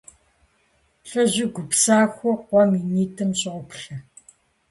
ЛӀыжьыр 1.09 1.49
гупсэхуу 1.53 2.35
къуэм 2.45 2.71
и 2.79 2.83
нитӀым 2.93 3.31
щӀоплъэ. 3.39 3.95